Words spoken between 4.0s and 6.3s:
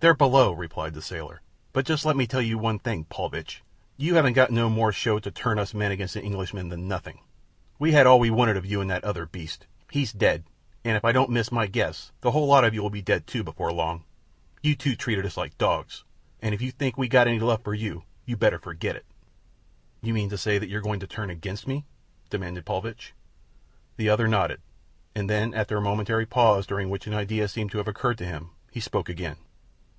haven't got no more show to turn us men against the